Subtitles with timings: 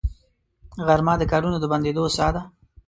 [0.85, 2.41] غرمه د کارونو د بندېدو ساه ده